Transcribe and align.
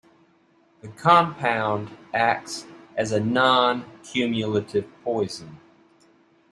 The 0.79 0.87
compound 0.87 1.91
acts 2.11 2.65
as 2.97 3.11
a 3.11 3.19
non-cumulative 3.19 4.87
poison. 5.03 5.59